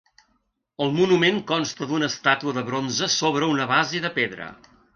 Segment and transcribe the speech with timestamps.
[0.85, 4.49] El monument consta d'una estàtua de bronze sobre una base de pedra.